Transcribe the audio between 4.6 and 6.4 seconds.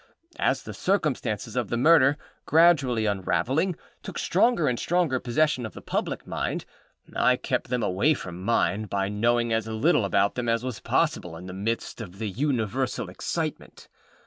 and stronger possession of the public